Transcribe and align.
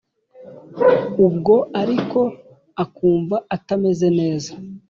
Ubwo 1.25 1.53
aliko 1.79 2.21
akumva 2.83 3.35
atameze 3.55 4.07
neza 4.19 4.51